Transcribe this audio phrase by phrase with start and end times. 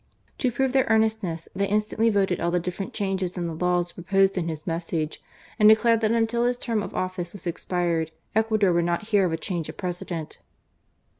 [0.39, 3.91] To prove their earnestness they instantly voted all the differ ent changes in the laws
[3.91, 5.21] proposed in his message.
[5.59, 5.91] ONE AGAINST ALL.
[5.91, 9.25] 147 and declared that until his term of office was •expired, Ecuador would not hear
[9.27, 10.39] of a change of President.